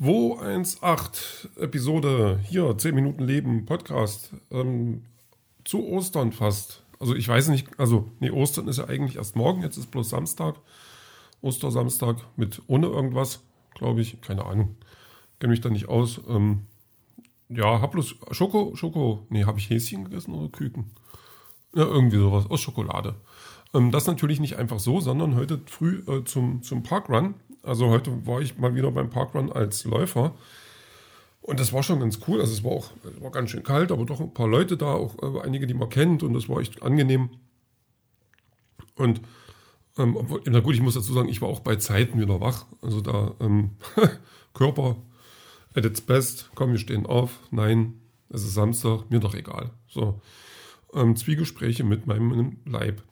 218 0.00 1.56
Episode, 1.56 2.38
hier 2.44 2.78
10 2.78 2.94
Minuten 2.94 3.24
Leben, 3.24 3.66
Podcast, 3.66 4.32
ähm, 4.52 5.02
zu 5.64 5.88
Ostern 5.88 6.30
fast. 6.30 6.84
Also 7.00 7.16
ich 7.16 7.26
weiß 7.26 7.48
nicht, 7.48 7.80
also 7.80 8.08
nee, 8.20 8.30
Ostern 8.30 8.68
ist 8.68 8.78
ja 8.78 8.86
eigentlich 8.86 9.16
erst 9.16 9.34
morgen, 9.34 9.62
jetzt 9.62 9.76
ist 9.76 9.90
bloß 9.90 10.08
Samstag. 10.08 10.54
Ostersamstag 11.40 12.16
mit 12.36 12.62
ohne 12.68 12.86
irgendwas, 12.86 13.40
glaube 13.74 14.00
ich, 14.00 14.20
keine 14.20 14.44
Ahnung. 14.44 14.76
Kenne 15.40 15.50
mich 15.50 15.62
da 15.62 15.68
nicht 15.68 15.88
aus. 15.88 16.20
Ähm, 16.28 16.66
ja, 17.48 17.80
hab 17.80 17.90
bloß 17.90 18.16
Schoko, 18.30 18.76
Schoko, 18.76 19.26
nee, 19.30 19.46
habe 19.46 19.58
ich 19.58 19.68
Häschen 19.68 20.04
gegessen 20.04 20.32
oder 20.32 20.48
Küken? 20.48 20.92
Ja, 21.74 21.84
irgendwie 21.84 22.18
sowas, 22.18 22.48
aus 22.48 22.60
Schokolade. 22.60 23.16
Ähm, 23.74 23.90
das 23.90 24.06
natürlich 24.06 24.38
nicht 24.38 24.58
einfach 24.58 24.78
so, 24.78 25.00
sondern 25.00 25.34
heute 25.34 25.60
früh 25.66 26.04
äh, 26.06 26.22
zum, 26.24 26.62
zum 26.62 26.84
Parkrun. 26.84 27.34
Also 27.68 27.88
heute 27.88 28.26
war 28.26 28.40
ich 28.40 28.56
mal 28.56 28.74
wieder 28.74 28.90
beim 28.90 29.10
Parkrun 29.10 29.52
als 29.52 29.84
Läufer. 29.84 30.34
Und 31.42 31.60
das 31.60 31.72
war 31.72 31.82
schon 31.82 32.00
ganz 32.00 32.18
cool. 32.26 32.40
Also 32.40 32.52
es 32.54 32.64
war 32.64 32.72
auch 32.72 32.90
es 33.04 33.22
war 33.22 33.30
ganz 33.30 33.50
schön 33.50 33.62
kalt, 33.62 33.92
aber 33.92 34.06
doch 34.06 34.20
ein 34.20 34.32
paar 34.32 34.48
Leute 34.48 34.78
da, 34.78 34.94
auch 34.94 35.16
äh, 35.22 35.40
einige, 35.42 35.66
die 35.66 35.74
man 35.74 35.90
kennt. 35.90 36.22
Und 36.22 36.32
das 36.32 36.48
war 36.48 36.60
echt 36.60 36.82
angenehm. 36.82 37.28
Und 38.96 39.20
ähm, 39.98 40.16
na 40.46 40.60
gut, 40.60 40.74
ich 40.74 40.80
muss 40.80 40.94
dazu 40.94 41.12
sagen, 41.12 41.28
ich 41.28 41.42
war 41.42 41.48
auch 41.50 41.60
bei 41.60 41.76
Zeiten 41.76 42.18
wieder 42.18 42.40
wach. 42.40 42.64
Also 42.80 43.02
da 43.02 43.34
ähm, 43.38 43.72
Körper 44.54 44.96
at 45.74 45.84
its 45.84 46.00
best. 46.00 46.50
Komm, 46.54 46.72
wir 46.72 46.78
stehen 46.78 47.04
auf. 47.04 47.38
Nein, 47.50 48.00
es 48.30 48.44
ist 48.44 48.54
Samstag, 48.54 49.10
mir 49.10 49.20
doch 49.20 49.34
egal. 49.34 49.72
So, 49.88 50.22
ähm, 50.94 51.16
Zwiegespräche 51.16 51.84
mit 51.84 52.06
meinem 52.06 52.56
Leib. 52.64 53.02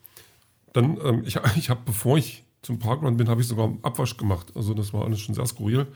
Dann, 0.73 0.99
ähm, 1.05 1.25
ich, 1.27 1.39
ich 1.57 1.69
habe, 1.69 1.83
bevor 1.85 2.17
ich 2.17 2.46
zum 2.67 2.79
Parkrun 2.81 3.17
bin, 3.17 3.29
habe 3.29 3.41
ich 3.41 3.49
sogar 3.49 3.73
Abwasch 3.83 4.17
gemacht. 4.17 4.53
Also 4.55 4.75
das 4.75 4.93
war 4.93 5.05
alles 5.05 5.21
schon 5.21 5.35
sehr 5.35 5.47
skurril. 5.47 5.87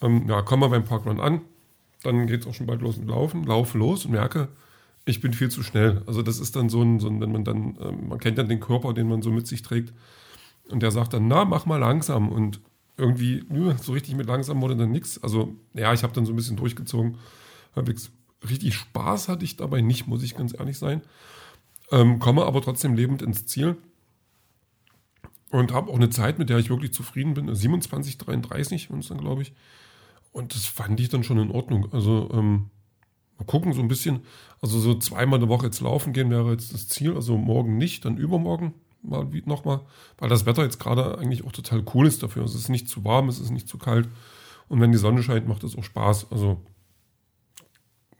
Ähm, 0.00 0.28
ja, 0.28 0.42
wir 0.48 0.68
beim 0.68 0.84
Parkrun 0.84 1.20
an. 1.20 1.40
Dann 2.02 2.26
geht 2.26 2.42
es 2.42 2.46
auch 2.46 2.54
schon 2.54 2.66
bald 2.66 2.82
los 2.82 2.96
mit 2.96 3.08
Laufen. 3.08 3.44
Laufe 3.44 3.76
los 3.76 4.04
und 4.04 4.12
merke, 4.12 4.48
ich 5.06 5.20
bin 5.20 5.32
viel 5.32 5.50
zu 5.50 5.64
schnell. 5.64 6.02
Also 6.06 6.22
das 6.22 6.38
ist 6.38 6.54
dann 6.54 6.68
so 6.68 6.82
ein, 6.82 7.00
so 7.00 7.08
ein 7.08 7.20
wenn 7.20 7.32
man 7.32 7.44
dann, 7.44 7.76
ähm, 7.80 8.08
man 8.08 8.18
kennt 8.20 8.38
ja 8.38 8.44
den 8.44 8.60
Körper, 8.60 8.94
den 8.94 9.08
man 9.08 9.22
so 9.22 9.30
mit 9.30 9.48
sich 9.48 9.62
trägt. 9.62 9.92
Und 10.70 10.82
der 10.82 10.92
sagt 10.92 11.14
dann, 11.14 11.26
na, 11.26 11.44
mach 11.44 11.66
mal 11.66 11.78
langsam. 11.78 12.28
Und 12.28 12.60
irgendwie, 12.96 13.44
so 13.82 13.92
richtig 13.92 14.14
mit 14.14 14.28
langsam 14.28 14.62
wurde 14.62 14.76
dann 14.76 14.92
nichts. 14.92 15.22
Also, 15.22 15.56
ja, 15.74 15.92
ich 15.92 16.04
habe 16.04 16.12
dann 16.12 16.26
so 16.26 16.32
ein 16.32 16.36
bisschen 16.36 16.56
durchgezogen. 16.56 17.18
Halbwegs 17.74 18.10
richtig 18.48 18.74
Spaß 18.74 19.28
hatte 19.28 19.44
ich 19.44 19.56
dabei 19.56 19.80
nicht, 19.80 20.06
muss 20.06 20.22
ich 20.22 20.36
ganz 20.36 20.54
ehrlich 20.56 20.78
sein. 20.78 21.02
Ähm, 21.90 22.20
komme 22.20 22.44
aber 22.44 22.62
trotzdem 22.62 22.94
lebend 22.94 23.20
ins 23.22 23.46
Ziel. 23.46 23.76
Und 25.50 25.72
habe 25.72 25.90
auch 25.90 25.96
eine 25.96 26.10
Zeit, 26.10 26.38
mit 26.38 26.50
der 26.50 26.58
ich 26.58 26.70
wirklich 26.70 26.92
zufrieden 26.92 27.34
bin. 27.34 27.50
27,33 27.50 28.90
und 28.90 29.08
dann, 29.08 29.18
glaube 29.18 29.42
ich. 29.42 29.52
Und 30.32 30.54
das 30.54 30.66
fand 30.66 30.98
ich 31.00 31.08
dann 31.08 31.24
schon 31.24 31.38
in 31.38 31.50
Ordnung. 31.50 31.92
Also, 31.92 32.28
ähm, 32.32 32.70
mal 33.38 33.44
gucken, 33.44 33.72
so 33.72 33.80
ein 33.80 33.88
bisschen. 33.88 34.20
Also, 34.60 34.80
so 34.80 34.94
zweimal 34.96 35.38
eine 35.38 35.48
Woche 35.48 35.66
jetzt 35.66 35.80
laufen 35.80 36.12
gehen 36.12 36.30
wäre 36.30 36.50
jetzt 36.50 36.74
das 36.74 36.88
Ziel. 36.88 37.14
Also, 37.14 37.38
morgen 37.38 37.78
nicht, 37.78 38.04
dann 38.04 38.16
übermorgen 38.16 38.74
mal 39.02 39.26
nochmal. 39.44 39.80
Weil 40.18 40.28
das 40.28 40.46
Wetter 40.46 40.64
jetzt 40.64 40.78
gerade 40.78 41.18
eigentlich 41.18 41.44
auch 41.44 41.52
total 41.52 41.84
cool 41.94 42.06
ist 42.06 42.22
dafür. 42.22 42.44
Es 42.44 42.54
ist 42.54 42.68
nicht 42.68 42.88
zu 42.88 43.04
warm, 43.04 43.28
es 43.28 43.38
ist 43.38 43.50
nicht 43.50 43.68
zu 43.68 43.78
kalt. 43.78 44.08
Und 44.68 44.80
wenn 44.80 44.92
die 44.92 44.98
Sonne 44.98 45.22
scheint, 45.22 45.46
macht 45.46 45.64
es 45.64 45.76
auch 45.76 45.84
Spaß. 45.84 46.32
Also, 46.32 46.60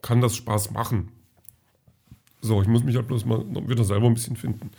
kann 0.03 0.21
das 0.21 0.37
Spaß 0.37 0.71
machen. 0.71 1.11
So, 2.41 2.63
ich 2.63 2.69
muss 2.69 2.85
mich 2.85 2.97
halt 2.97 3.09
bloß 3.09 3.25
mal 3.25 3.45
wieder 3.69 3.85
selber 3.85 4.07
ein 4.07 4.15
bisschen 4.15 4.37
finden. 4.37 4.71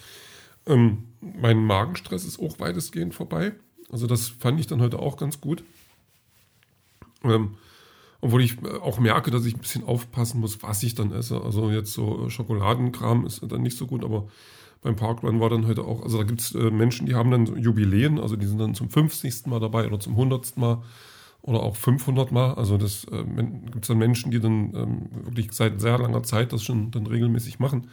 Ähm, 0.67 1.03
mein 1.21 1.63
Magenstress 1.63 2.25
ist 2.25 2.39
auch 2.39 2.59
weitestgehend 2.59 3.15
vorbei. 3.15 3.53
Also 3.89 4.07
das 4.07 4.27
fand 4.27 4.59
ich 4.59 4.67
dann 4.67 4.81
heute 4.81 4.99
auch 4.99 5.17
ganz 5.17 5.41
gut. 5.41 5.63
Ähm, 7.23 7.55
obwohl 8.21 8.41
ich 8.41 8.61
äh, 8.63 8.77
auch 8.81 8.99
merke, 8.99 9.31
dass 9.31 9.45
ich 9.45 9.55
ein 9.55 9.61
bisschen 9.61 9.83
aufpassen 9.83 10.41
muss, 10.41 10.61
was 10.63 10.83
ich 10.83 10.95
dann 10.95 11.11
esse. 11.11 11.41
Also 11.41 11.71
jetzt 11.71 11.93
so 11.93 12.29
Schokoladenkram 12.29 13.25
ist 13.25 13.41
dann 13.47 13.61
nicht 13.61 13.77
so 13.77 13.87
gut, 13.87 14.03
aber 14.03 14.27
beim 14.81 14.95
Parkrun 14.95 15.39
war 15.39 15.49
dann 15.49 15.67
heute 15.67 15.83
auch, 15.83 16.03
also 16.03 16.17
da 16.19 16.23
gibt 16.23 16.41
es 16.41 16.53
äh, 16.53 16.69
Menschen, 16.69 17.07
die 17.07 17.15
haben 17.15 17.31
dann 17.31 17.45
Jubiläen, 17.57 18.19
also 18.19 18.35
die 18.35 18.45
sind 18.45 18.59
dann 18.59 18.75
zum 18.75 18.89
50. 18.89 19.47
Mal 19.47 19.59
dabei 19.59 19.87
oder 19.87 19.99
zum 19.99 20.13
100. 20.13 20.57
Mal 20.57 20.83
oder 21.41 21.61
auch 21.61 21.75
500 21.75 22.31
Mal. 22.31 22.53
Also 22.53 22.77
das 22.77 23.05
äh, 23.05 23.23
gibt 23.23 23.83
es 23.83 23.87
dann 23.87 23.97
Menschen, 23.97 24.31
die 24.31 24.39
dann 24.39 24.73
ähm, 24.75 25.09
wirklich 25.23 25.51
seit 25.51 25.79
sehr 25.81 25.97
langer 25.97 26.23
Zeit 26.23 26.53
das 26.53 26.63
schon 26.63 26.91
dann 26.91 27.07
regelmäßig 27.07 27.59
machen. 27.59 27.89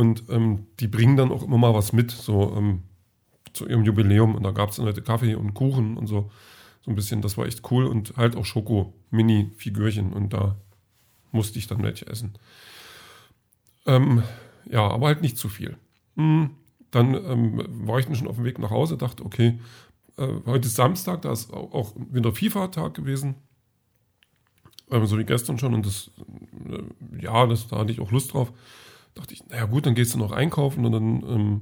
Und 0.00 0.24
ähm, 0.30 0.66
die 0.80 0.88
bringen 0.88 1.18
dann 1.18 1.30
auch 1.30 1.42
immer 1.42 1.58
mal 1.58 1.74
was 1.74 1.92
mit, 1.92 2.10
so 2.10 2.54
ähm, 2.56 2.84
zu 3.52 3.68
ihrem 3.68 3.84
Jubiläum. 3.84 4.34
Und 4.34 4.44
da 4.44 4.50
gab 4.50 4.70
es 4.70 4.76
dann 4.76 4.86
heute 4.86 5.02
Kaffee 5.02 5.34
und 5.34 5.52
Kuchen 5.52 5.98
und 5.98 6.06
so. 6.06 6.30
So 6.80 6.90
ein 6.90 6.94
bisschen, 6.94 7.20
das 7.20 7.36
war 7.36 7.44
echt 7.44 7.70
cool. 7.70 7.84
Und 7.84 8.16
halt 8.16 8.34
auch 8.34 8.46
Schoko-Mini-Figürchen. 8.46 10.14
Und 10.14 10.32
da 10.32 10.56
musste 11.32 11.58
ich 11.58 11.66
dann 11.66 11.82
welche 11.82 12.06
essen. 12.06 12.32
Ähm, 13.84 14.22
ja, 14.70 14.88
aber 14.88 15.08
halt 15.08 15.20
nicht 15.20 15.36
zu 15.36 15.50
viel. 15.50 15.76
Hm, 16.16 16.48
dann 16.90 17.14
ähm, 17.14 17.62
war 17.86 17.98
ich 17.98 18.06
dann 18.06 18.14
schon 18.14 18.28
auf 18.28 18.36
dem 18.36 18.46
Weg 18.46 18.58
nach 18.58 18.70
Hause, 18.70 18.96
dachte, 18.96 19.22
okay, 19.22 19.58
äh, 20.16 20.28
heute 20.46 20.66
ist 20.66 20.76
Samstag, 20.76 21.20
da 21.20 21.32
ist 21.32 21.52
auch, 21.52 21.74
auch 21.74 21.92
wieder 22.10 22.32
FIFA-Tag 22.32 22.94
gewesen. 22.94 23.34
Ähm, 24.90 25.04
so 25.04 25.18
wie 25.18 25.24
gestern 25.24 25.58
schon. 25.58 25.74
Und 25.74 25.84
das, 25.84 26.10
äh, 26.70 27.22
ja, 27.22 27.44
das, 27.44 27.68
da 27.68 27.80
hatte 27.80 27.92
ich 27.92 28.00
auch 28.00 28.12
Lust 28.12 28.32
drauf. 28.32 28.50
Dachte 29.14 29.34
ich, 29.34 29.46
naja 29.48 29.66
gut, 29.66 29.86
dann 29.86 29.94
gehst 29.94 30.14
du 30.14 30.18
noch 30.18 30.32
einkaufen 30.32 30.84
und 30.84 30.92
dann 30.92 31.22
ähm, 31.22 31.60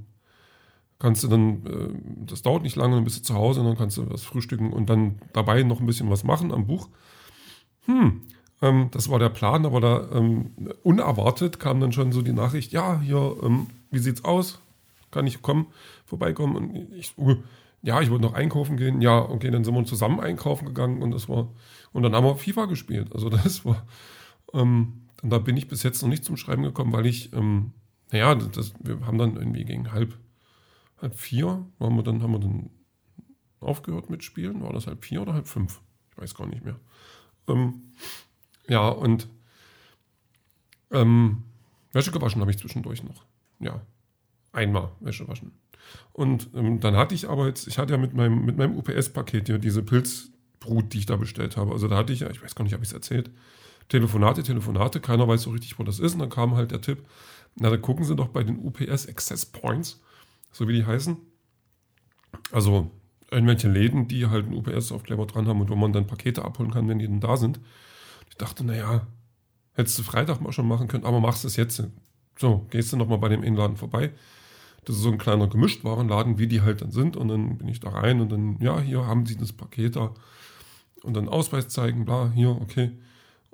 kannst 0.98 1.22
du 1.22 1.28
dann, 1.28 1.66
äh, 1.66 2.26
das 2.26 2.42
dauert 2.42 2.62
nicht 2.62 2.76
lange, 2.76 2.96
dann 2.96 3.04
bist 3.04 3.18
du 3.18 3.22
zu 3.22 3.34
Hause 3.34 3.60
und 3.60 3.66
dann 3.66 3.76
kannst 3.76 3.96
du 3.96 4.10
was 4.10 4.22
frühstücken 4.22 4.72
und 4.72 4.90
dann 4.90 5.20
dabei 5.32 5.62
noch 5.62 5.80
ein 5.80 5.86
bisschen 5.86 6.10
was 6.10 6.24
machen 6.24 6.52
am 6.52 6.66
Buch. 6.66 6.88
Hm, 7.86 8.22
ähm, 8.60 8.88
das 8.90 9.08
war 9.08 9.18
der 9.18 9.28
Plan, 9.28 9.64
aber 9.64 9.80
da 9.80 10.08
ähm, 10.12 10.50
unerwartet 10.82 11.58
kam 11.60 11.80
dann 11.80 11.92
schon 11.92 12.12
so 12.12 12.22
die 12.22 12.32
Nachricht, 12.32 12.72
ja, 12.72 13.00
hier, 13.00 13.36
ähm, 13.42 13.68
wie 13.90 13.98
sieht's 13.98 14.24
aus? 14.24 14.60
Kann 15.10 15.26
ich 15.26 15.40
kommen, 15.40 15.66
vorbeikommen? 16.04 16.56
Und 16.56 16.92
ich, 16.92 17.16
uh, 17.16 17.36
ja, 17.82 18.02
ich 18.02 18.10
wollte 18.10 18.24
noch 18.24 18.34
einkaufen 18.34 18.76
gehen. 18.76 19.00
Ja, 19.00 19.20
okay, 19.20 19.50
dann 19.50 19.64
sind 19.64 19.74
wir 19.74 19.84
zusammen 19.84 20.20
einkaufen 20.20 20.66
gegangen 20.66 21.02
und 21.02 21.12
das 21.12 21.28
war, 21.28 21.48
und 21.92 22.02
dann 22.02 22.14
haben 22.14 22.26
wir 22.26 22.36
FIFA 22.36 22.66
gespielt. 22.66 23.14
Also 23.14 23.28
das 23.30 23.64
war, 23.64 23.86
ähm, 24.52 25.07
und 25.22 25.30
da 25.30 25.38
bin 25.38 25.56
ich 25.56 25.68
bis 25.68 25.82
jetzt 25.82 26.02
noch 26.02 26.08
nicht 26.08 26.24
zum 26.24 26.36
Schreiben 26.36 26.62
gekommen, 26.62 26.92
weil 26.92 27.06
ich, 27.06 27.32
ähm, 27.32 27.72
naja, 28.12 28.34
das, 28.34 28.72
wir 28.80 29.04
haben 29.06 29.18
dann 29.18 29.36
irgendwie 29.36 29.64
gegen 29.64 29.92
halb, 29.92 30.16
halb 30.98 31.14
vier, 31.14 31.66
waren 31.78 31.96
wir 31.96 32.02
dann, 32.02 32.22
haben 32.22 32.32
wir 32.32 32.38
dann 32.38 32.70
aufgehört 33.60 34.10
mit 34.10 34.22
Spielen. 34.22 34.62
War 34.62 34.72
das 34.72 34.86
halb 34.86 35.04
vier 35.04 35.22
oder 35.22 35.34
halb 35.34 35.48
fünf? 35.48 35.80
Ich 36.10 36.18
weiß 36.18 36.34
gar 36.34 36.46
nicht 36.46 36.64
mehr. 36.64 36.78
Ähm, 37.48 37.92
ja, 38.68 38.88
und 38.88 39.28
ähm, 40.90 41.44
Wäsche 41.92 42.12
gewaschen 42.12 42.40
habe 42.40 42.50
ich 42.50 42.58
zwischendurch 42.58 43.02
noch. 43.02 43.24
Ja, 43.60 43.80
einmal 44.52 44.90
Wäsche 45.00 45.26
waschen. 45.28 45.52
Und 46.12 46.50
ähm, 46.54 46.80
dann 46.80 46.96
hatte 46.96 47.14
ich 47.14 47.28
aber 47.28 47.46
jetzt, 47.46 47.66
ich 47.66 47.78
hatte 47.78 47.94
ja 47.94 47.98
mit 47.98 48.14
meinem, 48.14 48.44
mit 48.44 48.56
meinem 48.56 48.76
UPS-Paket 48.76 49.46
hier 49.46 49.58
diese 49.58 49.82
Pilzbrut, 49.82 50.92
die 50.92 50.98
ich 50.98 51.06
da 51.06 51.16
bestellt 51.16 51.56
habe. 51.56 51.72
Also 51.72 51.88
da 51.88 51.96
hatte 51.96 52.12
ich 52.12 52.20
ja, 52.20 52.30
ich 52.30 52.42
weiß 52.42 52.54
gar 52.54 52.64
nicht, 52.64 52.74
habe 52.74 52.84
ich 52.84 52.90
es 52.90 52.94
erzählt, 52.94 53.30
Telefonate, 53.88 54.42
Telefonate, 54.42 55.00
keiner 55.00 55.26
weiß 55.26 55.42
so 55.42 55.50
richtig, 55.50 55.78
wo 55.78 55.82
das 55.82 55.98
ist. 55.98 56.14
Und 56.14 56.20
dann 56.20 56.30
kam 56.30 56.54
halt 56.54 56.70
der 56.70 56.80
Tipp, 56.80 57.04
na, 57.56 57.70
dann 57.70 57.82
gucken 57.82 58.04
Sie 58.04 58.14
doch 58.14 58.28
bei 58.28 58.44
den 58.44 58.58
UPS 58.58 59.08
Access 59.08 59.46
Points, 59.46 60.00
so 60.52 60.68
wie 60.68 60.74
die 60.74 60.86
heißen. 60.86 61.16
Also 62.52 62.90
irgendwelche 63.30 63.68
Läden, 63.68 64.08
die 64.08 64.26
halt 64.26 64.46
einen 64.46 64.54
UPS-Aufkleber 64.54 65.26
dran 65.26 65.48
haben 65.48 65.60
und 65.60 65.70
wo 65.70 65.76
man 65.76 65.92
dann 65.92 66.06
Pakete 66.06 66.44
abholen 66.44 66.70
kann, 66.70 66.88
wenn 66.88 66.98
die 66.98 67.06
dann 67.06 67.20
da 67.20 67.36
sind. 67.36 67.60
Ich 68.28 68.36
dachte, 68.36 68.64
naja, 68.64 69.06
hättest 69.74 69.98
du 69.98 70.02
Freitag 70.02 70.40
mal 70.40 70.52
schon 70.52 70.68
machen 70.68 70.88
können, 70.88 71.04
aber 71.04 71.20
machst 71.20 71.44
es 71.44 71.56
jetzt. 71.56 71.82
So, 72.38 72.66
gehst 72.70 72.92
du 72.92 72.96
nochmal 72.96 73.18
bei 73.18 73.28
dem 73.28 73.42
Inladen 73.42 73.76
vorbei. 73.76 74.12
Das 74.84 74.96
ist 74.96 75.02
so 75.02 75.10
ein 75.10 75.18
kleiner 75.18 75.48
Gemischtwarenladen, 75.48 76.38
wie 76.38 76.46
die 76.46 76.62
halt 76.62 76.80
dann 76.80 76.90
sind. 76.90 77.16
Und 77.16 77.28
dann 77.28 77.58
bin 77.58 77.68
ich 77.68 77.80
da 77.80 77.90
rein 77.90 78.20
und 78.20 78.30
dann, 78.30 78.58
ja, 78.60 78.80
hier 78.80 79.06
haben 79.06 79.26
sie 79.26 79.36
das 79.36 79.52
Paket 79.52 79.96
da. 79.96 80.14
Und 81.02 81.14
dann 81.14 81.28
Ausweis 81.28 81.68
zeigen, 81.68 82.04
bla, 82.04 82.30
hier, 82.34 82.50
okay. 82.50 82.92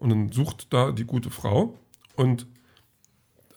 Und 0.05 0.11
dann 0.11 0.33
sucht 0.33 0.71
da 0.71 0.93
die 0.93 1.06
gute 1.06 1.31
Frau 1.31 1.79
und 2.15 2.47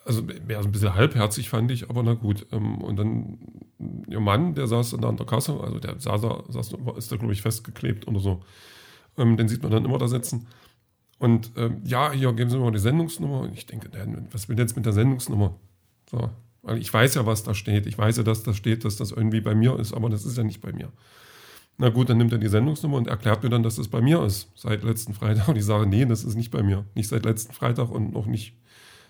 also 0.06 0.22
so 0.22 0.32
ein 0.32 0.72
bisschen 0.72 0.94
halbherzig 0.94 1.50
fand 1.50 1.70
ich, 1.70 1.90
aber 1.90 2.02
na 2.02 2.14
gut. 2.14 2.46
Ähm, 2.52 2.78
und 2.78 2.96
dann 2.96 3.36
ihr 4.08 4.20
Mann, 4.20 4.54
der 4.54 4.66
saß 4.66 4.92
dann 4.92 5.02
da 5.02 5.10
an 5.10 5.18
der 5.18 5.26
Kasse, 5.26 5.60
also 5.60 5.78
der 5.78 6.00
saß, 6.00 6.22
saß 6.48 6.72
ist 6.96 7.12
da 7.12 7.16
glaube 7.16 7.34
ich 7.34 7.42
festgeklebt 7.42 8.08
oder 8.08 8.18
so. 8.18 8.40
Ähm, 9.18 9.36
den 9.36 9.46
sieht 9.46 9.62
man 9.62 9.72
dann 9.72 9.84
immer 9.84 9.98
da 9.98 10.08
sitzen. 10.08 10.46
Und 11.18 11.52
ähm, 11.58 11.82
ja, 11.84 12.12
hier 12.12 12.32
geben 12.32 12.48
Sie 12.48 12.56
mir 12.56 12.64
mal 12.64 12.70
die 12.70 12.78
Sendungsnummer. 12.78 13.40
Und 13.40 13.52
ich 13.52 13.66
denke, 13.66 13.90
was 14.30 14.48
will 14.48 14.58
jetzt 14.58 14.74
mit 14.74 14.86
der 14.86 14.94
Sendungsnummer? 14.94 15.54
So, 16.10 16.30
weil 16.62 16.78
ich 16.78 16.90
weiß 16.90 17.14
ja, 17.16 17.26
was 17.26 17.42
da 17.42 17.52
steht. 17.52 17.86
Ich 17.86 17.98
weiß 17.98 18.16
ja, 18.16 18.22
dass 18.22 18.42
da 18.42 18.54
steht, 18.54 18.86
dass 18.86 18.96
das 18.96 19.10
irgendwie 19.10 19.42
bei 19.42 19.54
mir 19.54 19.78
ist, 19.78 19.92
aber 19.92 20.08
das 20.08 20.24
ist 20.24 20.38
ja 20.38 20.44
nicht 20.44 20.62
bei 20.62 20.72
mir. 20.72 20.90
Na 21.80 21.90
gut, 21.90 22.10
dann 22.10 22.18
nimmt 22.18 22.32
er 22.32 22.38
die 22.38 22.48
Sendungsnummer 22.48 22.96
und 22.96 23.06
erklärt 23.06 23.44
mir 23.44 23.50
dann, 23.50 23.62
dass 23.62 23.76
das 23.76 23.86
bei 23.86 24.00
mir 24.00 24.22
ist, 24.24 24.50
seit 24.56 24.82
letzten 24.82 25.14
Freitag. 25.14 25.48
Und 25.48 25.56
ich 25.56 25.64
sage, 25.64 25.86
nee, 25.86 26.04
das 26.04 26.24
ist 26.24 26.34
nicht 26.34 26.50
bei 26.50 26.62
mir. 26.62 26.84
Nicht 26.94 27.08
seit 27.08 27.24
letzten 27.24 27.52
Freitag 27.52 27.90
und 27.90 28.12
noch 28.12 28.26
nicht 28.26 28.56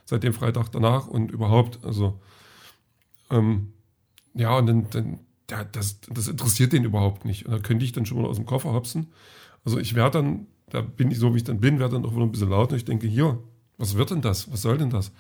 seit 0.05 0.23
dem 0.23 0.35
Freitag 0.35 0.69
danach 0.69 1.07
und 1.07 1.31
überhaupt. 1.31 1.83
Also, 1.83 2.21
ähm, 3.31 3.73
ja, 4.35 4.57
und 4.59 4.67
dann, 4.67 4.91
dann 4.91 5.19
ja, 5.51 5.65
das, 5.65 6.01
das 6.11 6.29
interessiert 6.29 6.75
den 6.75 6.85
überhaupt 6.85 7.25
nicht. 7.25 7.47
Und 7.47 7.53
da 7.53 7.59
könnte 7.59 7.87
ich 7.87 7.93
dann 7.93 8.05
schon 8.05 8.21
mal 8.21 8.29
aus 8.29 8.37
dem 8.37 8.47
Koffer 8.47 8.75
hopsen. 8.75 9.09
Also 9.65 9.79
ich 9.79 9.95
werde 9.95 10.19
dann, 10.19 10.47
da 10.69 10.83
bin 10.83 11.11
ich 11.11 11.19
so, 11.19 11.33
wie 11.33 11.39
ich 11.39 11.45
dann 11.45 11.61
bin, 11.61 11.79
werde 11.79 11.95
dann 11.95 12.05
auch 12.05 12.13
wieder 12.13 12.25
ein 12.25 12.33
bisschen 12.33 12.51
lauter. 12.51 12.77
Ich 12.77 12.85
denke, 12.85 13.07
hier, 13.07 13.39
was 13.79 13.97
wird 13.97 14.11
denn 14.11 14.21
das? 14.21 14.53
Was 14.53 14.61
soll 14.61 14.77
denn 14.77 14.91
das? 14.91 15.13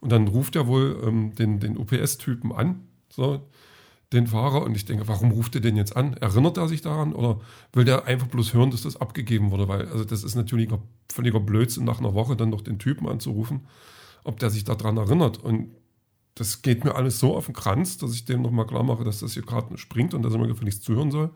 Und 0.00 0.12
dann 0.12 0.28
ruft 0.28 0.54
er 0.54 0.68
wohl 0.68 1.02
ähm, 1.04 1.34
den, 1.34 1.58
den 1.58 1.76
UPS-Typen 1.76 2.52
an, 2.52 2.86
so, 3.08 3.42
den 4.12 4.26
Fahrer, 4.26 4.62
und 4.62 4.76
ich 4.76 4.84
denke, 4.84 5.08
warum 5.08 5.30
ruft 5.30 5.54
er 5.54 5.60
den 5.60 5.76
jetzt 5.76 5.96
an? 5.96 6.14
Erinnert 6.14 6.56
er 6.56 6.68
sich 6.68 6.82
daran 6.82 7.12
oder 7.12 7.40
will 7.72 7.84
der 7.84 8.06
einfach 8.06 8.26
bloß 8.26 8.54
hören, 8.54 8.70
dass 8.70 8.82
das 8.82 8.96
abgegeben 8.96 9.50
wurde? 9.50 9.68
Weil, 9.68 9.88
also 9.88 10.04
das 10.04 10.24
ist 10.24 10.34
natürlich 10.34 10.68
völliger 11.10 11.40
Blödsinn, 11.40 11.84
nach 11.84 11.98
einer 11.98 12.14
Woche 12.14 12.36
dann 12.36 12.50
noch 12.50 12.60
den 12.60 12.78
Typen 12.78 13.08
anzurufen, 13.08 13.66
ob 14.24 14.38
der 14.38 14.50
sich 14.50 14.64
daran 14.64 14.96
erinnert. 14.96 15.38
Und 15.38 15.70
das 16.34 16.62
geht 16.62 16.84
mir 16.84 16.94
alles 16.94 17.18
so 17.18 17.36
auf 17.36 17.46
den 17.46 17.54
Kranz, 17.54 17.98
dass 17.98 18.14
ich 18.14 18.24
dem 18.24 18.42
nochmal 18.42 18.66
klar 18.66 18.82
mache, 18.82 19.04
dass 19.04 19.20
das 19.20 19.34
hier 19.34 19.42
gerade 19.42 19.76
springt 19.78 20.14
und 20.14 20.22
dass 20.22 20.32
er 20.32 20.38
mir 20.38 20.48
gefälligst 20.48 20.82
zuhören 20.82 21.10
soll, 21.10 21.30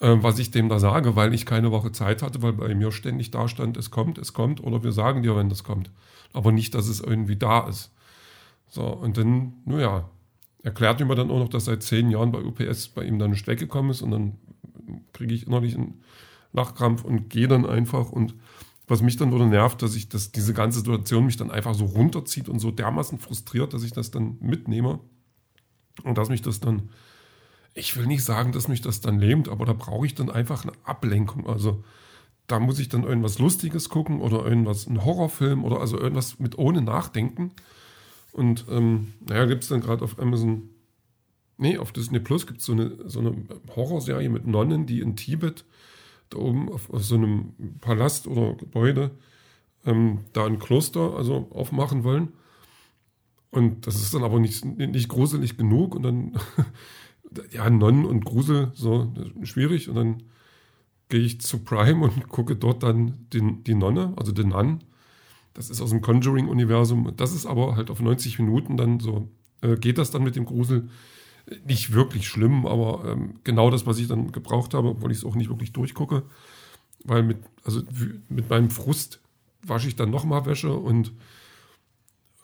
äh, 0.00 0.16
was 0.20 0.38
ich 0.38 0.50
dem 0.50 0.68
da 0.68 0.78
sage, 0.78 1.16
weil 1.16 1.34
ich 1.34 1.46
keine 1.46 1.70
Woche 1.70 1.92
Zeit 1.92 2.22
hatte, 2.22 2.42
weil 2.42 2.54
bei 2.54 2.74
mir 2.74 2.92
ständig 2.92 3.30
da 3.30 3.48
stand, 3.48 3.76
es 3.76 3.90
kommt, 3.90 4.18
es 4.18 4.32
kommt 4.32 4.62
oder 4.62 4.82
wir 4.82 4.92
sagen 4.92 5.22
dir, 5.22 5.36
wenn 5.36 5.48
das 5.48 5.64
kommt. 5.64 5.90
Aber 6.32 6.52
nicht, 6.52 6.74
dass 6.74 6.88
es 6.88 7.00
irgendwie 7.00 7.36
da 7.36 7.68
ist. 7.68 7.92
So, 8.68 8.84
und 8.86 9.18
dann, 9.18 9.54
naja, 9.66 10.08
erklärt 10.62 11.00
mir 11.00 11.14
dann 11.14 11.30
auch 11.30 11.38
noch, 11.38 11.48
dass 11.48 11.64
seit 11.66 11.82
zehn 11.82 12.10
Jahren 12.10 12.32
bei 12.32 12.42
UPS 12.42 12.88
bei 12.88 13.04
ihm 13.04 13.18
dann 13.18 13.30
nicht 13.30 13.46
weggekommen 13.46 13.90
ist 13.90 14.02
und 14.02 14.10
dann 14.10 14.38
kriege 15.12 15.34
ich 15.34 15.46
innerlich 15.46 15.76
einen 15.76 16.02
Lachkrampf 16.52 17.04
und 17.04 17.30
gehe 17.30 17.48
dann 17.48 17.66
einfach 17.66 18.10
und 18.10 18.34
was 18.86 19.00
mich 19.00 19.16
dann 19.16 19.32
wieder 19.32 19.46
nervt, 19.46 19.80
dass 19.82 19.94
ich 19.94 20.08
dass 20.08 20.32
diese 20.32 20.54
ganze 20.54 20.80
Situation 20.80 21.26
mich 21.26 21.36
dann 21.36 21.50
einfach 21.50 21.74
so 21.74 21.86
runterzieht 21.86 22.48
und 22.48 22.58
so 22.58 22.70
dermaßen 22.70 23.18
frustriert, 23.18 23.72
dass 23.72 23.84
ich 23.84 23.92
das 23.92 24.10
dann 24.10 24.36
mitnehme 24.40 25.00
und 26.04 26.18
dass 26.18 26.28
mich 26.28 26.42
das 26.42 26.60
dann, 26.60 26.90
ich 27.74 27.96
will 27.96 28.06
nicht 28.06 28.24
sagen, 28.24 28.52
dass 28.52 28.68
mich 28.68 28.80
das 28.80 29.00
dann 29.00 29.18
lähmt, 29.18 29.48
aber 29.48 29.64
da 29.66 29.72
brauche 29.72 30.06
ich 30.06 30.14
dann 30.14 30.30
einfach 30.30 30.64
eine 30.64 30.72
Ablenkung. 30.84 31.46
Also 31.46 31.84
da 32.46 32.58
muss 32.58 32.78
ich 32.78 32.88
dann 32.88 33.04
irgendwas 33.04 33.38
Lustiges 33.38 33.88
gucken 33.88 34.20
oder 34.20 34.44
irgendwas, 34.44 34.86
ein 34.86 35.04
Horrorfilm 35.04 35.64
oder 35.64 35.80
also 35.80 35.98
irgendwas 35.98 36.38
mit 36.38 36.58
ohne 36.58 36.82
Nachdenken. 36.82 37.52
Und 38.32 38.66
ähm, 38.70 39.12
naja, 39.20 39.44
gibt 39.44 39.62
es 39.62 39.68
dann 39.68 39.80
gerade 39.80 40.04
auf 40.04 40.18
Amazon, 40.18 40.70
nee, 41.58 41.76
auf 41.78 41.92
Disney 41.92 42.18
Plus 42.18 42.46
gibt 42.46 42.60
es 42.60 42.66
so 42.66 42.72
eine, 42.72 42.96
so 43.06 43.20
eine 43.20 43.36
Horrorserie 43.76 44.30
mit 44.30 44.46
Nonnen, 44.46 44.86
die 44.86 45.00
in 45.00 45.16
Tibet 45.16 45.64
da 46.30 46.38
oben 46.38 46.70
auf, 46.70 46.90
auf 46.90 47.04
so 47.04 47.14
einem 47.16 47.52
Palast 47.80 48.26
oder 48.26 48.54
Gebäude 48.54 49.10
ähm, 49.84 50.20
da 50.32 50.46
ein 50.46 50.58
Kloster 50.58 51.14
also 51.16 51.48
aufmachen 51.50 52.04
wollen. 52.04 52.32
Und 53.50 53.86
das 53.86 53.96
ist 53.96 54.14
dann 54.14 54.24
aber 54.24 54.40
nicht, 54.40 54.64
nicht 54.64 55.08
gruselig 55.10 55.58
genug 55.58 55.94
und 55.94 56.02
dann, 56.02 56.38
ja, 57.50 57.68
Nonnen 57.68 58.06
und 58.06 58.24
Grusel, 58.24 58.72
so 58.74 59.12
schwierig. 59.42 59.90
Und 59.90 59.96
dann 59.96 60.22
gehe 61.10 61.20
ich 61.20 61.42
zu 61.42 61.58
Prime 61.58 62.02
und 62.02 62.28
gucke 62.28 62.56
dort 62.56 62.82
dann 62.82 63.26
den, 63.30 63.62
die 63.64 63.74
Nonne, 63.74 64.14
also 64.16 64.32
den 64.32 64.48
Nun, 64.48 64.82
das 65.54 65.70
ist 65.70 65.80
aus 65.80 65.90
dem 65.90 66.00
Conjuring-Universum. 66.00 67.12
Das 67.16 67.32
ist 67.32 67.46
aber 67.46 67.76
halt 67.76 67.90
auf 67.90 68.00
90 68.00 68.38
Minuten 68.38 68.76
dann 68.76 69.00
so, 69.00 69.28
äh, 69.60 69.76
geht 69.76 69.98
das 69.98 70.10
dann 70.10 70.22
mit 70.22 70.36
dem 70.36 70.44
Grusel. 70.44 70.88
Nicht 71.66 71.92
wirklich 71.92 72.28
schlimm, 72.28 72.66
aber 72.66 73.04
ähm, 73.04 73.40
genau 73.44 73.70
das, 73.70 73.86
was 73.86 73.98
ich 73.98 74.06
dann 74.08 74.32
gebraucht 74.32 74.74
habe, 74.74 74.88
obwohl 74.88 75.10
ich 75.10 75.18
es 75.18 75.24
auch 75.24 75.34
nicht 75.34 75.50
wirklich 75.50 75.72
durchgucke. 75.72 76.22
Weil 77.04 77.22
mit, 77.22 77.38
also 77.64 77.82
mit 78.28 78.48
meinem 78.48 78.70
Frust 78.70 79.20
wasche 79.66 79.88
ich 79.88 79.96
dann 79.96 80.10
nochmal 80.10 80.46
Wäsche 80.46 80.72
und 80.72 81.12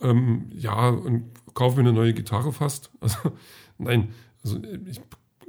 ähm, 0.01 0.51
ja, 0.53 0.89
und 0.91 1.31
kaufe 1.55 1.77
mir 1.77 1.89
eine 1.89 1.93
neue 1.93 2.15
Gitarre 2.15 2.53
fast. 2.53 2.91
Also, 3.01 3.33
nein, 3.79 4.09
also 4.43 4.61
ich, 4.87 5.01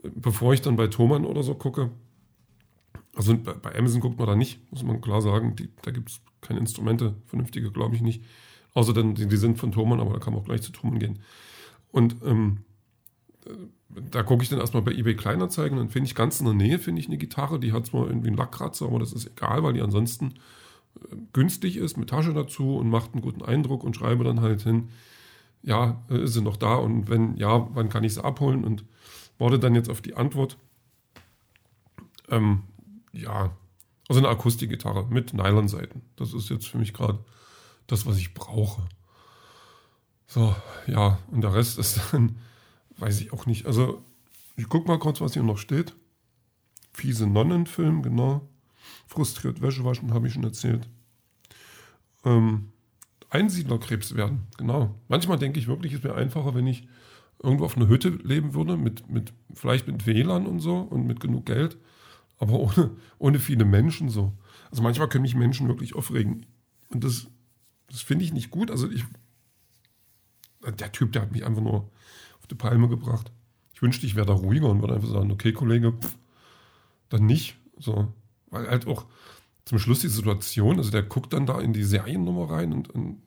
bevor 0.04 0.54
ich 0.54 0.62
dann 0.62 0.76
bei 0.76 0.88
Thomann 0.88 1.26
oder 1.26 1.44
so 1.44 1.56
gucke, 1.56 1.90
also 3.16 3.36
bei 3.36 3.76
Amazon 3.76 4.02
guckt 4.02 4.18
man 4.20 4.28
da 4.28 4.36
nicht, 4.36 4.60
muss 4.72 4.84
man 4.84 5.02
klar 5.02 5.22
sagen. 5.22 5.56
Die, 5.56 5.70
da 5.82 5.92
gibt 5.92 6.10
es 6.10 6.22
keine 6.42 6.60
Instrumente, 6.60 7.16
vernünftige, 7.26 7.72
glaube 7.72 7.96
ich 7.96 8.02
nicht. 8.02 8.24
Außer 8.74 8.94
dann, 8.94 9.16
die, 9.16 9.28
die, 9.28 9.38
sind 9.38 9.58
von 9.58 9.72
Thomann, 9.72 10.00
aber 10.00 10.14
da 10.14 10.20
kann 10.20 10.34
man 10.34 10.42
auch 10.42 10.46
gleich 10.46 10.62
zu 10.62 10.72
Thomann 10.72 11.00
gehen. 11.00 11.20
Und 11.92 12.18
ähm, 12.24 12.60
da 13.90 14.24
gucke 14.24 14.44
ich 14.44 14.50
dann 14.50 14.60
erstmal 14.60 14.84
bei 14.84 14.92
eBay 14.92 15.16
Kleinanzeigen, 15.16 15.78
dann 15.78 15.90
finde 15.90 16.08
ich 16.08 16.16
ganz 16.16 16.40
in 16.40 16.46
der 16.46 16.54
Nähe, 16.54 16.80
finde 16.80 17.02
ich 17.02 17.08
eine 17.08 17.18
Gitarre, 17.18 17.60
die 17.60 17.74
hat 17.74 17.88
zwar 17.88 18.08
irgendwie 18.08 18.28
einen 18.28 18.38
Lackkratzer, 18.38 18.86
aber 18.86 19.00
das 19.00 19.14
ist 19.14 19.28
egal, 19.28 19.64
weil 19.64 19.74
die 19.74 19.82
ansonsten 19.82 20.36
äh, 21.02 21.16
günstig 21.34 21.78
ist, 21.78 21.98
mit 21.98 22.10
Tasche 22.10 22.34
dazu 22.34 22.78
und 22.78 22.90
macht 22.90 23.14
einen 23.14 23.22
guten 23.22 23.44
Eindruck 23.44 23.84
und 23.84 23.96
schreibe 23.96 24.24
dann 24.24 24.42
halt 24.42 24.62
hin, 24.62 24.90
ja, 25.64 26.04
äh, 26.10 26.24
ist 26.24 26.34
sie 26.34 26.42
noch 26.42 26.58
da 26.58 26.76
und 26.76 27.10
wenn 27.10 27.36
ja, 27.38 27.68
wann 27.74 27.90
kann 27.90 28.04
ich 28.04 28.14
sie 28.14 28.24
abholen 28.24 28.64
und 28.64 28.86
warte 29.40 29.58
dann 29.58 29.76
jetzt 29.76 29.90
auf 29.90 30.02
die 30.02 30.16
Antwort. 30.16 30.58
Ähm, 32.30 32.64
ja, 33.12 33.52
also 34.10 34.20
eine 34.20 34.30
Akustikgitarre 34.30 35.06
mit 35.06 35.34
Nylonseiten. 35.34 36.02
Das 36.18 36.34
ist 36.34 36.50
jetzt 36.50 36.68
für 36.68 36.80
mich 36.80 36.94
gerade 36.94 37.24
das, 37.88 38.06
was 38.06 38.18
ich 38.18 38.34
brauche. 38.34 38.90
So, 40.26 40.56
ja, 40.88 41.20
und 41.32 41.42
der 41.42 41.54
Rest 41.54 41.78
ist 41.78 42.02
dann, 42.12 42.40
weiß 42.98 43.22
ich 43.22 43.32
auch 43.32 43.46
nicht. 43.46 43.68
Also, 43.68 44.04
ich 44.58 44.68
gucke 44.68 44.88
mal 44.88 45.00
kurz, 45.00 45.22
was 45.22 45.34
hier 45.34 45.44
noch 45.44 45.60
steht. 45.60 45.96
Fiese 46.92 47.28
Nonnenfilm, 47.28 48.02
genau. 48.02 48.50
Frustriert 49.08 49.62
Wäsche 49.62 49.86
waschen, 49.86 50.14
habe 50.14 50.28
ich 50.28 50.34
schon 50.34 50.44
erzählt. 50.44 50.90
Ähm, 52.26 52.72
Einsiedlerkrebs 53.30 54.16
werden, 54.16 54.48
genau. 54.58 54.96
Manchmal 55.08 55.38
denke 55.38 55.60
ich 55.60 55.68
wirklich, 55.68 55.94
es 55.94 56.04
wäre 56.04 56.16
einfacher, 56.16 56.56
wenn 56.56 56.66
ich 56.66 56.88
irgendwo 57.42 57.66
auf 57.66 57.78
einer 57.78 57.88
Hütte 57.88 58.10
leben 58.10 58.56
würde, 58.56 58.76
mit, 58.76 59.08
mit, 59.08 59.34
vielleicht 59.54 59.88
mit 59.88 60.08
WLAN 60.08 60.48
und 60.48 60.60
so 60.60 60.80
und 60.80 61.06
mit 61.06 61.20
genug 61.20 61.46
Geld 61.46 61.78
aber 62.40 62.54
ohne, 62.54 62.92
ohne 63.20 63.40
viele 63.40 63.66
Menschen 63.66 64.10
so. 64.10 64.34
Also 64.72 64.82
manchmal 64.82 65.10
können 65.10 65.24
mich 65.24 65.36
Menschen 65.36 65.68
wirklich 65.68 65.96
aufregen. 65.96 66.46
Und 66.90 67.04
das, 67.04 67.28
das 67.88 68.02
finde 68.02 68.26
ich 68.26 68.34
nicht 68.34 68.50
gut. 68.50 68.72
Also 68.72 68.90
ich, 68.90 69.04
der 70.66 70.92
Typ, 70.92 71.12
der 71.12 71.24
hat 71.24 71.32
mich 71.32 71.46
einfach 71.46 71.62
nur 71.62 71.92
auf 72.40 72.48
die 72.50 72.56
Palme 72.56 72.88
gebracht. 72.88 73.32
Ich 73.74 73.82
wünschte, 73.82 74.06
ich 74.06 74.16
wäre 74.16 74.26
da 74.26 74.34
ruhiger 74.34 74.70
und 74.70 74.82
würde 74.82 74.96
einfach 74.96 75.10
sagen, 75.10 75.32
okay, 75.32 75.54
Kollege, 75.54 75.94
pff, 75.94 76.18
dann 77.10 77.26
nicht. 77.26 77.58
So. 77.78 78.14
Weil 78.50 78.68
halt 78.68 78.88
auch 78.88 79.06
zum 79.66 79.80
Schluss 79.80 80.00
die 80.00 80.08
Situation, 80.08 80.78
also 80.78 80.92
der 80.92 81.04
guckt 81.04 81.34
dann 81.34 81.46
da 81.46 81.60
in 81.60 81.74
die 81.74 81.84
Seriennummer 81.84 82.50
rein 82.50 82.74
und, 82.74 82.90
und 82.90 83.22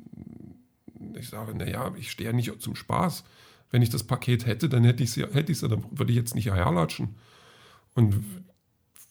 ich 1.16 1.28
sage, 1.28 1.54
naja, 1.54 1.92
ich 1.96 2.10
stehe 2.10 2.30
ja 2.30 2.36
nicht 2.36 2.60
zum 2.60 2.74
Spaß. 2.74 3.24
Wenn 3.70 3.82
ich 3.82 3.90
das 3.90 4.04
Paket 4.04 4.46
hätte, 4.46 4.68
dann 4.68 4.84
hätte 4.84 5.02
ich 5.02 5.10
es 5.10 5.16
ja, 5.16 5.28
hätte 5.28 5.52
ja, 5.52 5.68
dann 5.68 5.84
würde 5.90 6.12
ich 6.12 6.16
jetzt 6.16 6.34
nicht 6.34 6.50
herlatschen. 6.50 7.14
Und 7.94 8.22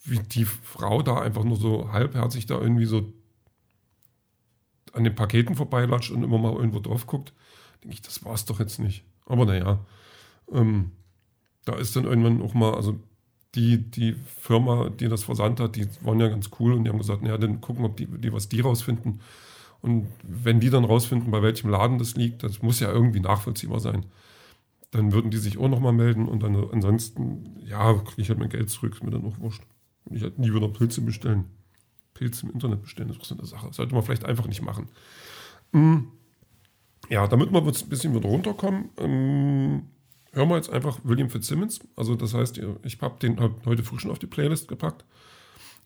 wie 0.03 0.19
die 0.19 0.45
Frau 0.45 1.01
da 1.01 1.19
einfach 1.19 1.43
nur 1.43 1.57
so 1.57 1.91
halbherzig 1.91 2.45
da 2.45 2.59
irgendwie 2.59 2.85
so 2.85 3.13
an 4.93 5.03
den 5.03 5.15
Paketen 5.15 5.55
vorbeilatscht 5.55 6.11
und 6.11 6.23
immer 6.23 6.37
mal 6.37 6.53
irgendwo 6.53 6.79
drauf 6.79 7.07
guckt, 7.07 7.33
denke 7.83 7.93
ich, 7.93 8.01
das 8.01 8.25
war 8.25 8.33
es 8.33 8.45
doch 8.45 8.59
jetzt 8.59 8.79
nicht. 8.79 9.03
Aber 9.25 9.45
naja, 9.45 9.79
ähm, 10.51 10.91
da 11.65 11.75
ist 11.75 11.95
dann 11.95 12.05
irgendwann 12.05 12.41
auch 12.41 12.53
mal, 12.53 12.73
also 12.73 12.99
die, 13.55 13.77
die 13.77 14.13
Firma, 14.13 14.89
die 14.89 15.07
das 15.07 15.23
versandt 15.23 15.59
hat, 15.59 15.75
die 15.75 15.87
waren 16.01 16.19
ja 16.19 16.27
ganz 16.27 16.49
cool 16.59 16.73
und 16.73 16.83
die 16.83 16.89
haben 16.89 16.97
gesagt, 16.97 17.21
naja, 17.21 17.37
dann 17.37 17.61
gucken, 17.61 17.85
ob 17.85 17.97
die, 17.97 18.07
die 18.07 18.33
was 18.33 18.49
die 18.49 18.61
rausfinden. 18.61 19.21
Und 19.81 20.07
wenn 20.23 20.59
die 20.59 20.69
dann 20.69 20.85
rausfinden, 20.85 21.31
bei 21.31 21.41
welchem 21.41 21.69
Laden 21.69 21.97
das 21.97 22.15
liegt, 22.15 22.43
das 22.43 22.61
muss 22.61 22.79
ja 22.79 22.91
irgendwie 22.91 23.19
nachvollziehbar 23.19 23.79
sein. 23.79 24.05
Dann 24.91 25.11
würden 25.11 25.31
die 25.31 25.37
sich 25.37 25.57
auch 25.57 25.69
nochmal 25.69 25.93
melden 25.93 26.27
und 26.27 26.43
dann 26.43 26.55
ansonsten, 26.71 27.57
ja, 27.59 27.93
kriege 27.93 28.21
ich 28.21 28.29
halt 28.29 28.39
mein 28.39 28.49
Geld 28.49 28.69
zurück, 28.69 28.93
ist 28.93 29.03
mir 29.03 29.11
dann 29.11 29.25
auch 29.25 29.39
wurscht. 29.39 29.63
Ich 30.09 30.23
hätte 30.23 30.41
nie 30.41 30.53
wieder 30.53 30.67
Pilze 30.67 31.01
bestellen. 31.01 31.45
Pilze 32.13 32.45
im 32.45 32.51
Internet 32.51 32.81
bestellen, 32.81 33.09
das 33.09 33.17
ist 33.17 33.25
so 33.25 33.35
eine 33.35 33.45
Sache. 33.45 33.71
Sollte 33.71 33.93
man 33.93 34.03
vielleicht 34.03 34.25
einfach 34.25 34.47
nicht 34.47 34.61
machen. 34.61 34.89
Hm. 35.71 36.07
Ja, 37.09 37.27
damit 37.27 37.51
wir 37.51 37.61
ein 37.61 37.89
bisschen 37.89 38.15
wieder 38.15 38.29
runterkommen, 38.29 38.89
ähm, 38.97 39.87
hören 40.33 40.49
wir 40.49 40.55
jetzt 40.55 40.69
einfach 40.69 40.99
William 41.03 41.29
Fitzsimmons. 41.29 41.79
Also 41.95 42.15
das 42.15 42.33
heißt, 42.33 42.61
ich 42.83 43.01
habe 43.01 43.19
den 43.19 43.39
heute 43.65 43.83
früh 43.83 43.99
schon 43.99 44.11
auf 44.11 44.19
die 44.19 44.27
Playlist 44.27 44.67
gepackt. 44.67 45.05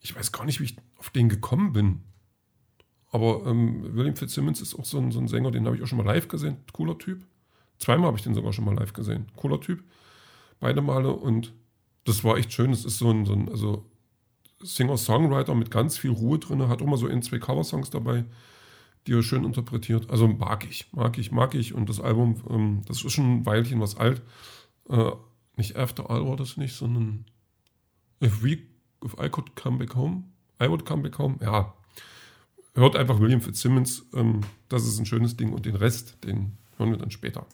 Ich 0.01 0.15
weiß 0.15 0.31
gar 0.31 0.45
nicht, 0.45 0.59
wie 0.59 0.65
ich 0.65 0.77
auf 0.97 1.09
den 1.09 1.29
gekommen 1.29 1.73
bin. 1.73 2.01
Aber 3.11 3.45
ähm, 3.45 3.95
William 3.95 4.15
Fitzsimmons 4.15 4.61
ist 4.61 4.75
auch 4.75 4.85
so 4.85 4.99
ein, 4.99 5.11
so 5.11 5.19
ein 5.19 5.27
Sänger, 5.27 5.51
den 5.51 5.65
habe 5.65 5.77
ich 5.77 5.81
auch 5.81 5.87
schon 5.87 5.97
mal 5.97 6.05
live 6.05 6.27
gesehen. 6.27 6.57
Cooler 6.73 6.97
Typ. 6.97 7.25
Zweimal 7.79 8.07
habe 8.07 8.17
ich 8.17 8.23
den 8.23 8.33
sogar 8.33 8.53
schon 8.53 8.65
mal 8.65 8.75
live 8.75 8.93
gesehen. 8.93 9.27
Cooler 9.35 9.61
Typ. 9.61 9.83
Beide 10.59 10.81
Male. 10.81 11.11
Und 11.13 11.53
das 12.03 12.23
war 12.23 12.37
echt 12.37 12.51
schön. 12.53 12.71
Es 12.71 12.85
ist 12.85 12.97
so 12.97 13.09
ein, 13.09 13.25
so 13.25 13.33
ein 13.33 13.49
also 13.49 13.89
Singer-Songwriter 14.59 15.55
mit 15.55 15.71
ganz 15.71 15.97
viel 15.97 16.11
Ruhe 16.11 16.39
drin, 16.39 16.67
hat 16.67 16.81
immer 16.81 16.97
so 16.97 17.07
in 17.07 17.21
zwei 17.21 17.39
Coversongs 17.39 17.89
dabei, 17.89 18.25
die 19.07 19.13
er 19.13 19.23
schön 19.23 19.43
interpretiert. 19.43 20.09
Also 20.09 20.27
mag 20.27 20.65
ich, 20.69 20.91
mag 20.93 21.17
ich, 21.17 21.31
mag 21.31 21.53
ich. 21.55 21.73
Und 21.73 21.89
das 21.89 21.99
Album, 21.99 22.41
ähm, 22.49 22.81
das 22.87 23.03
ist 23.03 23.13
schon 23.13 23.39
ein 23.39 23.45
Weilchen 23.45 23.81
was 23.81 23.97
alt. 23.97 24.21
Äh, 24.89 25.11
nicht 25.57 25.75
After 25.75 26.09
All 26.09 26.25
war 26.25 26.35
das 26.35 26.57
nicht, 26.57 26.75
sondern 26.75 27.25
If 28.23 28.43
We, 28.43 28.59
If 29.03 29.15
I 29.21 29.29
Could 29.29 29.55
Come 29.55 29.77
Back 29.77 29.95
Home, 29.95 30.23
I 30.61 30.69
Would 30.69 30.85
Come 30.85 31.03
Back 31.03 31.19
Home. 31.19 31.37
Ja, 31.41 31.73
hört 32.73 32.95
einfach 32.95 33.19
William 33.19 33.41
Fitzsimmons. 33.41 34.05
Ähm, 34.13 34.41
das 34.69 34.85
ist 34.85 34.99
ein 34.99 35.05
schönes 35.05 35.37
Ding 35.37 35.53
und 35.53 35.65
den 35.65 35.75
Rest, 35.75 36.23
den 36.23 36.57
hören 36.77 36.91
wir 36.91 36.97
dann 36.97 37.11
später. 37.11 37.45